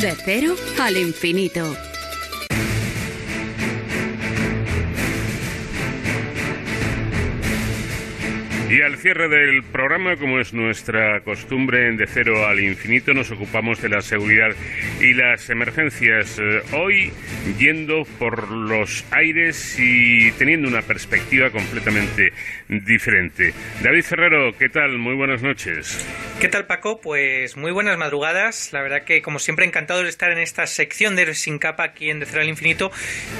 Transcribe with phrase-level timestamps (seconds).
[0.00, 1.76] De cero al infinito.
[8.70, 13.30] Y al cierre del programa, como es nuestra costumbre en De Cero al Infinito, nos
[13.30, 14.48] ocupamos de la seguridad
[15.02, 16.38] y las emergencias.
[16.38, 17.12] Eh, hoy
[17.58, 22.32] yendo por los aires y teniendo una perspectiva completamente
[22.68, 23.52] diferente.
[23.82, 24.98] David Ferrero, ¿qué tal?
[24.98, 26.06] Muy buenas noches.
[26.40, 27.00] ¿Qué tal Paco?
[27.00, 28.72] Pues muy buenas madrugadas.
[28.72, 32.08] La verdad que como siempre encantado de estar en esta sección de Sin Capa aquí
[32.08, 32.92] en De Cero al Infinito.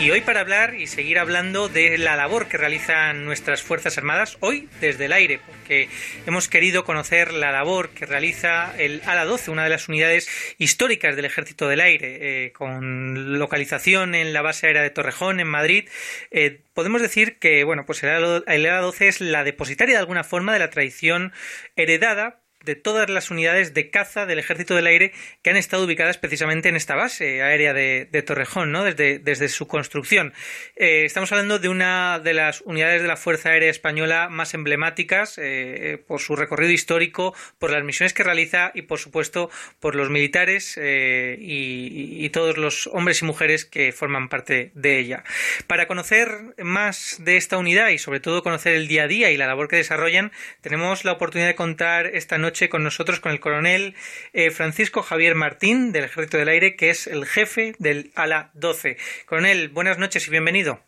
[0.00, 4.38] Y hoy para hablar y seguir hablando de la labor que realizan nuestras Fuerzas Armadas,
[4.40, 5.88] hoy desde el aire, porque
[6.26, 10.28] hemos querido conocer la labor que realiza el ALA 12, una de las unidades
[10.58, 15.48] históricas del Ejército del Aire, eh, con localización en la base aérea de Torrejón, en
[15.48, 15.88] Madrid.
[16.30, 18.10] Eh, podemos decir que bueno, pues el
[18.46, 21.32] ALA 12 es la depositaria de alguna forma de la tradición
[21.76, 26.18] heredada de todas las unidades de caza del Ejército del Aire que han estado ubicadas
[26.18, 28.84] precisamente en esta base aérea de, Torrejón, ¿no?
[28.84, 30.32] desde, desde su construcción.
[30.76, 35.38] Eh, estamos hablando de una de las unidades de la Fuerza Aérea Española más emblemáticas
[35.38, 40.10] eh, por su recorrido histórico, por las misiones que realiza y, por supuesto, por los
[40.10, 45.22] militares eh, y, todos los hombres y mujeres que forman parte de ella.
[45.68, 49.36] Para conocer más de esta unidad y, sobre todo, conocer el día a día y
[49.36, 53.40] la labor que desarrollan, tenemos la oportunidad de contar esta noche con nosotros con el
[53.40, 53.94] coronel
[54.32, 58.96] eh, Francisco Javier Martín del Ejército del Aire, que es el jefe del ALA 12.
[59.26, 60.80] Coronel, buenas noches y bienvenido.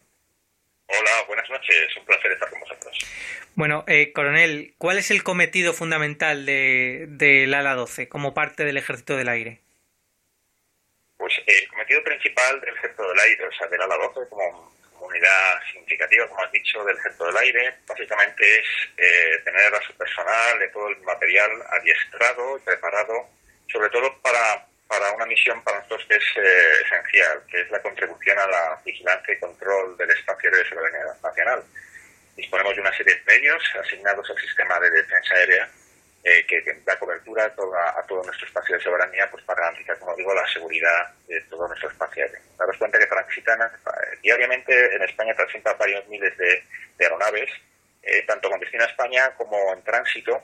[0.86, 1.97] Hola, buenas noches.
[1.98, 2.98] Un placer estar con vosotros.
[3.56, 8.77] Bueno, eh, coronel, ¿cuál es el cometido fundamental del de, ALA 12 como parte del
[8.77, 9.61] Ejército del Aire?
[11.17, 14.76] Pues el cometido principal del Ejército del Aire, o sea, del ALA 12, como
[15.07, 19.93] unidad significativa, como has dicho, del Ejército del Aire, básicamente es eh, tener a su
[19.95, 23.29] personal de todo el material adiestrado y preparado,
[23.73, 27.83] sobre todo para, para una misión para nosotros que es eh, esencial, que es la
[27.83, 31.65] contribución a la vigilancia y control del espacio aéreo de soberanía nacional.
[32.37, 35.69] Disponemos de una serie de medios asignados al sistema de defensa aérea
[36.29, 39.97] eh, que, da cobertura a, toda, a todo nuestro espacio de soberanía pues para garantizar,
[40.01, 42.41] como digo, la seguridad de todo nuestro espacio aéreo.
[42.59, 43.69] Daros cuenta que transitan eh,
[44.23, 46.63] diariamente en España transitan varios miles de,
[47.01, 47.51] aeronaves,
[48.03, 50.43] eh, tanto con destino a España como en tránsito,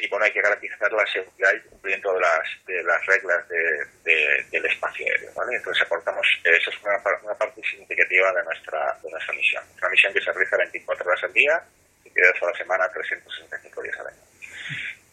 [0.00, 4.64] y bueno, hay que garantizar la seguridad y cumplimiento de las, de las reglas del
[4.66, 5.32] espacio aéreo.
[5.34, 5.56] ¿vale?
[5.56, 9.64] Entonces aportamos, eso es una, parte significativa de nuestra, de nuestra misión.
[9.78, 11.62] Una misión que se realiza 24 horas al día
[12.04, 14.22] y que a la semana 365 días al año.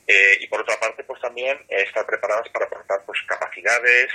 [0.07, 4.11] Eh, y por otra parte, pues también estar preparadas para aportar pues, capacidades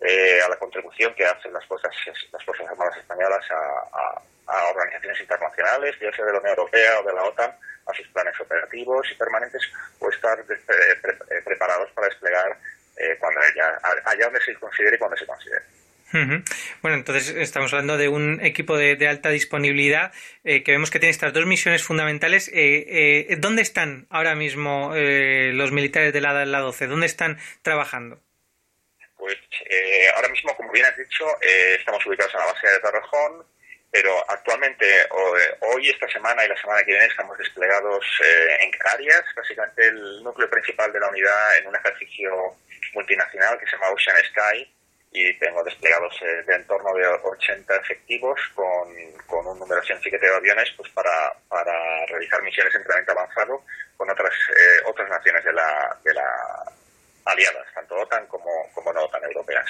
[0.00, 1.92] eh, a la contribución que hacen las fuerzas,
[2.32, 4.22] las fuerzas armadas españolas a,
[4.70, 8.38] organizaciones internacionales, ya sea de la Unión Europea o de la OTAN, a sus planes
[8.40, 9.62] operativos y permanentes,
[9.98, 12.56] o estar eh, preparados para desplegar
[13.20, 15.64] cuando haya, allá donde se considere y cuando se considere.
[16.82, 20.12] Bueno, entonces estamos hablando de un equipo de, alta disponibilidad
[20.44, 22.48] eh, que vemos que tiene estas dos misiones fundamentales.
[22.48, 26.86] Eh, eh, ¿Dónde están ahora mismo los militares de la, la 12?
[26.86, 28.20] ¿Dónde están trabajando?
[29.16, 29.36] Pues
[30.14, 33.46] ahora mismo, como bien has dicho, estamos ubicados en la base de Torrejón,
[33.90, 34.86] pero actualmente,
[35.60, 38.04] hoy, esta semana y la semana que viene, estamos desplegados
[38.60, 42.56] en Canarias, básicamente el núcleo principal de la unidad en un ejercicio
[42.94, 44.76] multinacional que se llama Ocean Sky
[45.12, 48.88] y tengo desplegados eh, de en torno de 80 efectivos con,
[49.26, 53.64] con un número significativo de aviones pues para, para realizar misiones de entrenamiento avanzado
[53.96, 56.72] con otras eh, otras naciones de la, de la
[57.26, 59.66] aliadas, tanto OTAN como, como no OTAN europeas.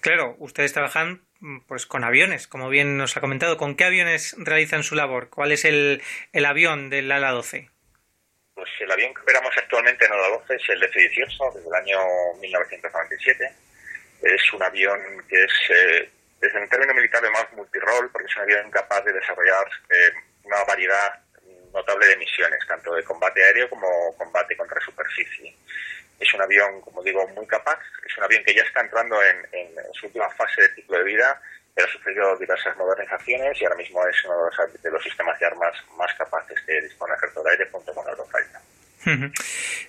[0.00, 1.22] Claro, ustedes trabajan
[1.66, 3.56] pues con aviones, como bien nos ha comentado.
[3.58, 5.28] ¿Con qué aviones realizan su labor?
[5.28, 7.70] ¿Cuál es el, el avión del ALA 12?
[8.54, 11.98] Pues el avión que operamos actualmente en ALA 12 es el F-18 desde el año
[12.40, 13.54] 1997
[14.22, 16.10] es un avión que es, eh,
[16.40, 20.12] desde el término militar, más multirol, porque es un avión capaz de desarrollar eh,
[20.44, 21.20] una variedad
[21.72, 25.54] notable de misiones, tanto de combate aéreo como combate contra superficie.
[26.18, 29.74] Es un avión, como digo, muy capaz, es un avión que ya está entrando en,
[29.92, 31.40] su última fase de ciclo de vida,
[31.74, 34.34] pero ha sufrido diversas modernizaciones y ahora mismo es uno
[34.82, 38.60] de los, sistemas de armas más capaces que dispone ejército de aire junto con Eurofighter.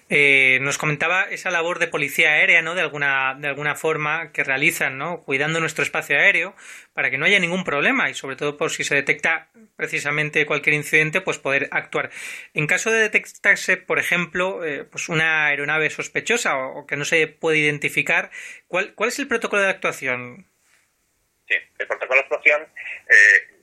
[0.10, 2.74] Eh, nos comentaba esa labor de policía aérea, ¿no?
[2.74, 5.22] De alguna, de alguna forma que realizan, ¿no?
[5.22, 6.56] Cuidando nuestro espacio aéreo
[6.94, 10.76] para que no haya ningún problema y sobre todo por si se detecta precisamente cualquier
[10.76, 12.10] incidente, pues poder actuar.
[12.54, 17.28] En caso de detectarse, por ejemplo, eh, pues una aeronave sospechosa o, que no se
[17.28, 18.32] puede identificar,
[18.68, 20.48] ¿cuál, ¿cuál es el protocolo de actuación?
[21.48, 22.62] Sí, el protocolo de actuación
[23.10, 23.59] eh,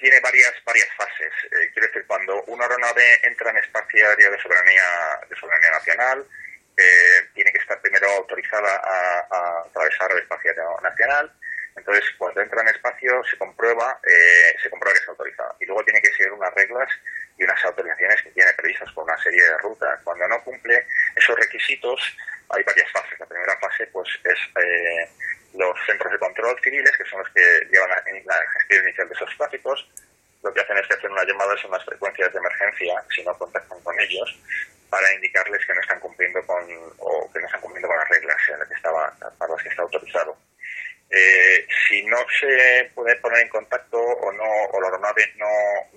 [0.00, 1.32] tiene varias varias fases.
[1.52, 4.84] Eh, quiero decir, cuando una aeronave entra en espacio aéreo de soberanía,
[5.28, 6.26] de soberanía nacional,
[6.76, 10.52] eh, tiene que estar primero autorizada a, atravesar el espacio
[10.82, 11.32] nacional.
[11.76, 15.54] Entonces, cuando entra en espacio, se comprueba, eh, se comprueba que está autorizada.
[15.60, 16.88] Y luego tiene que seguir unas reglas
[17.38, 20.00] y unas autorizaciones que tiene previstas por una serie de rutas.
[20.02, 20.86] Cuando no cumple
[21.16, 22.00] esos requisitos,
[22.48, 23.18] hay varias fases.
[23.18, 25.08] La primera fase, pues, es eh,
[25.54, 27.90] los centros de control civiles, que son los que llevan
[28.24, 29.88] la gestión inicial de esos tráficos.
[30.42, 33.36] Lo que hacen es que hacen una llamada a unas frecuencias de emergencia, si no
[33.36, 34.38] contactan con ellos,
[34.88, 36.64] para indicarles que no están cumpliendo con
[36.98, 39.82] o que no están cumpliendo con las reglas en que estaba, para las que está
[39.82, 40.36] autorizado.
[41.12, 45.48] Eh, si no se puede poner en contacto o no o la aeronave no,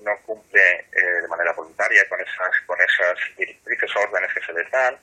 [0.02, 4.54] no cumple eh, de manera voluntaria con esas con esas directrices o órdenes que se
[4.54, 4.98] les dan,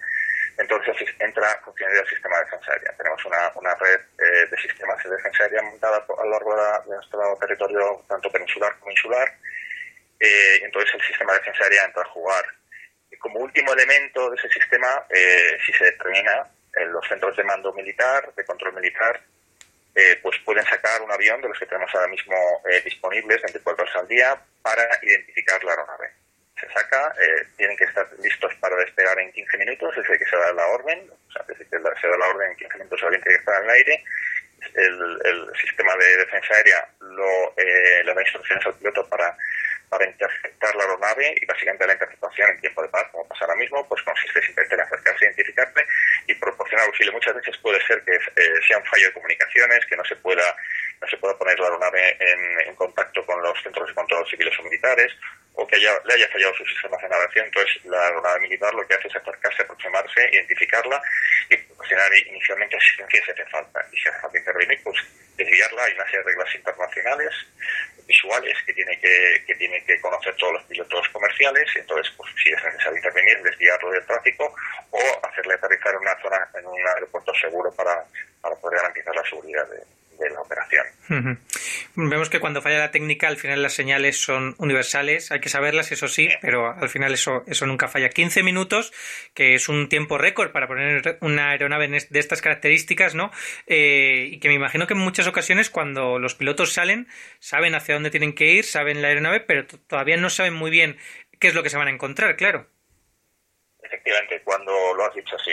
[0.60, 2.92] entonces entra funcionario del sistema de defensa aérea.
[2.96, 6.94] Tenemos una, una red eh, de sistemas de defensa aérea montada a lo largo de,
[6.94, 9.32] nuestro territorio, tanto peninsular como insular.
[10.20, 12.44] entonces el sistema de defensa aérea entra a jugar
[13.20, 17.72] como último elemento de ese sistema, eh, si se determina en los centros de mando
[17.72, 19.20] militar, de control militar,
[19.94, 22.34] eh, pues pueden sacar un avión de los que tenemos ahora mismo
[22.70, 26.12] eh, disponibles 24 horas al día para identificar la aeronave.
[26.60, 27.14] Se saca,
[27.56, 31.10] tienen que estar listos para despegar en 15 minutos desde que se da la orden,
[31.10, 33.62] o sea, desde que se da la orden en 15 minutos avión tiene que estar
[33.62, 34.04] en el aire.
[34.74, 39.34] El, el sistema de defensa aérea lo, le da instrucciones al piloto para
[39.90, 43.56] para interceptar la aeronave y básicamente la interceptación en tiempo de paz, como pasa ahora
[43.56, 45.86] mismo, pues consiste simplemente en acercarse, identificarle
[46.28, 47.12] y proporcionar auxilio.
[47.12, 50.56] Muchas veces puede ser que eh, sea un fallo de comunicaciones, que no se pueda
[51.00, 54.56] no se pueda poner la aeronave en, en contacto con los centros de control civiles
[54.60, 55.12] o militares,
[55.55, 57.47] o que haya, le haya fallado su sistema de navegación.
[57.47, 61.02] Entonces, la aeronave militar lo que hace es acercarse, aproximarse, identificarla
[61.49, 63.87] y proporcionar inicialmente asistencia si hace falta.
[63.93, 64.97] Y si hace falta intervenir, pues
[65.37, 65.85] desviarla.
[65.85, 67.35] Hay una serie de reglas internacionales,
[68.06, 71.69] visuales, que tiene que, que tiene que conocer todos los pilotos comerciales.
[71.76, 74.55] Entonces, pues si es necesario intervenir, desviarlo del tráfico
[74.91, 78.05] o hacerle aterrizar en una zona, en un aeropuerto seguro para,
[78.41, 80.87] para poder garantizar la seguridad de, de la operación.
[81.96, 85.90] Vemos que cuando falla la técnica, al final las señales son universales, hay que saberlas,
[85.90, 88.11] eso sí, pero al final eso, eso nunca falla.
[88.11, 88.93] 15 minutos,
[89.34, 93.31] que es un tiempo récord para poner una aeronave de estas características, ¿no?
[93.67, 97.08] Eh, y que me imagino que en muchas ocasiones cuando los pilotos salen,
[97.38, 100.99] saben hacia dónde tienen que ir, saben la aeronave, pero todavía no saben muy bien
[101.40, 102.67] qué es lo que se van a encontrar, claro.
[103.82, 105.52] Efectivamente, cuando lo has dicho así,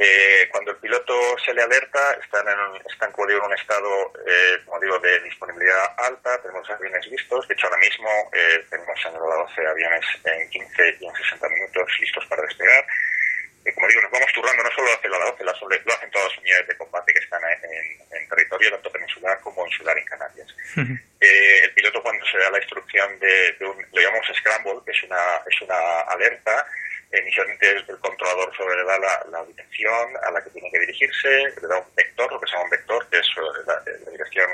[0.00, 1.12] eh, cuando el piloto
[1.44, 5.92] se le alerta, están en un, están en un estado, eh, como digo, de disponibilidad
[5.98, 10.50] alta, tenemos aviones listos, de hecho ahora mismo eh, tenemos en el 12 aviones en
[10.50, 12.86] 15 y en 60 minutos listos para despegar.
[13.74, 16.68] como digo, nos vamos turnando no solo hacia la 12, lo hacen todas las unidades
[16.68, 20.54] de combate que están en, territorio tanto peninsular como insular en Canarias.
[20.76, 25.02] el piloto cuando se da la instrucción de, de un, lo llamamos scramble, que es
[25.02, 26.66] una, es una alerta,
[27.12, 28.98] inicialmente el, controlador sobre le da
[29.30, 31.28] la, dirección a la que tiene que dirigirse,
[31.60, 34.50] le da un vector, lo que se llama un vector, que es eh, la, dirección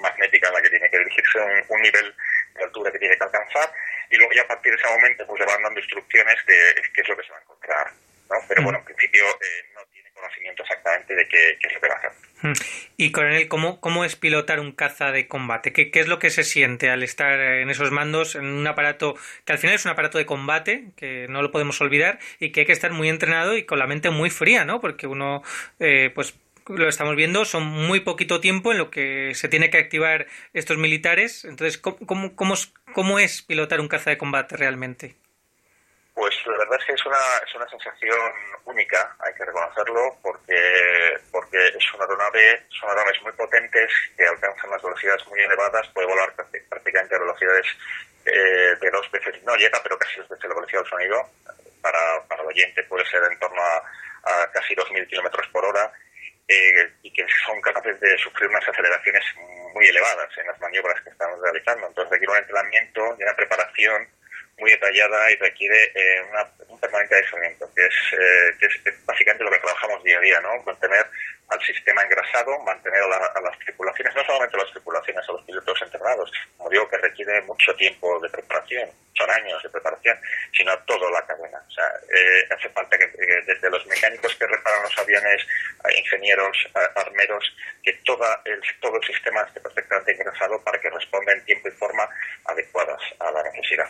[0.00, 1.38] magnética a la que tiene que dirigirse,
[1.68, 2.14] un, nivel
[2.54, 3.72] de altura que tiene que alcanzar,
[4.10, 7.00] y luego ya a partir de ese momento pues le van dando instrucciones de qué
[7.00, 7.92] es lo que se va a encontrar.
[8.30, 8.36] ¿no?
[8.48, 11.88] Pero bueno, en principio eh, no tiene conocimiento exactamente de qué, qué es lo que
[11.88, 12.27] va a hacer.
[12.96, 15.72] Y Coronel, ¿cómo, ¿cómo es pilotar un caza de combate?
[15.72, 19.16] ¿Qué, ¿Qué, es lo que se siente al estar en esos mandos, en un aparato
[19.44, 22.60] que al final es un aparato de combate, que no lo podemos olvidar, y que
[22.60, 24.80] hay que estar muy entrenado y con la mente muy fría, ¿no?
[24.80, 25.42] Porque uno,
[25.80, 26.34] eh, pues
[26.68, 30.78] lo estamos viendo, son muy poquito tiempo en lo que se tiene que activar estos
[30.78, 31.44] militares.
[31.44, 32.54] Entonces, ¿cómo, cómo,
[32.92, 35.16] cómo es pilotar un caza de combate realmente?
[36.18, 38.18] Pues la verdad es que es una, es una sensación
[38.64, 44.68] única, hay que reconocerlo, porque, porque es una aeronave, son aeronaves muy potentes que alcanzan
[44.68, 47.66] las velocidades muy elevadas, puede volar prácticamente a velocidades
[48.24, 51.30] eh, de dos veces, no llega, pero casi dos veces la velocidad del sonido.
[51.80, 53.76] Para, para el oyente puede ser en torno a,
[54.24, 55.92] a casi 2.000 kilómetros por hora
[56.48, 59.22] eh, y que son capaces de sufrir unas aceleraciones
[59.72, 61.86] muy elevadas en las maniobras que estamos realizando.
[61.86, 64.17] Entonces requiere un entrenamiento y una preparación
[64.58, 66.22] muy detallada y requiere eh,
[66.68, 70.40] un permanente aislamiento, que es, eh, que es básicamente lo que trabajamos día a día,
[70.40, 70.62] ¿no?
[70.64, 71.06] Mantener
[71.48, 75.82] al sistema engrasado, mantener a, las tripulaciones, no solamente a las tripulaciones, a los pilotos
[75.82, 80.18] entrenados, como digo, que requiere mucho tiempo de preparación, son años de preparación,
[80.52, 81.58] sino a toda la cadena.
[81.66, 83.06] O sea, eh, hace falta que
[83.46, 85.46] desde los mecánicos que reparan los aviones,
[85.84, 87.44] a ingenieros, a armeros,
[88.18, 92.08] toda el, todo el sistema esté perfectamente engrasado para que responda en tiempo y forma
[92.44, 93.86] adecuadas a la necesidad.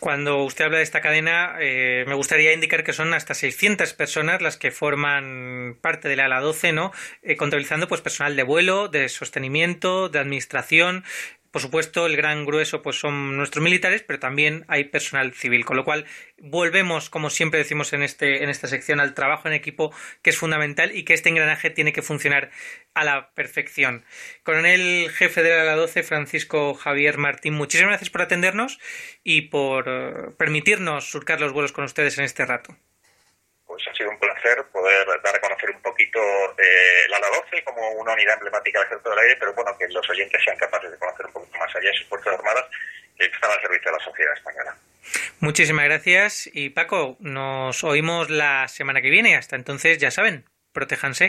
[0.00, 4.42] Cuando usted habla de esta cadena, eh, me gustaría indicar que son hasta 600 personas
[4.42, 6.92] las que forman parte de la ala 12, ¿no?
[7.22, 11.04] Eh, contabilizando pues personal de vuelo, de sostenimiento, de administración.
[11.52, 15.76] Por supuesto, el gran grueso pues son nuestros militares, pero también hay personal civil, con
[15.76, 16.06] lo cual
[16.38, 19.92] volvemos, como siempre decimos en, este, en esta sección, al trabajo en equipo,
[20.22, 22.50] que es fundamental y que este engranaje tiene que funcionar
[22.94, 24.04] a la perfección.
[24.42, 28.80] Coronel jefe de la 12, Francisco Javier Martín, muchísimas gracias por atendernos
[29.22, 32.74] y por eh, permitirnos surcar los vuelos con ustedes en este rato
[33.72, 34.11] pues ha sido
[34.72, 36.20] poder dar a conocer un poquito
[36.58, 40.42] eh, 12 como una unidad emblemática del Ejército del Aire, pero bueno, que los oyentes
[40.44, 42.64] sean capaces de conocer un poquito más allá de sus Fuerzas Armadas
[43.16, 44.76] que están al servicio de la sociedad española.
[45.40, 49.36] Muchísimas gracias y Paco, nos oímos la semana que viene.
[49.36, 51.20] Hasta entonces, ya saben, protéjanse.